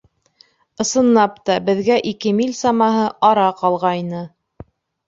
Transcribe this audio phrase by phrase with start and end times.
[0.85, 4.29] Ысынлап та, беҙгә ике миль самаһы ара ҡалғайны.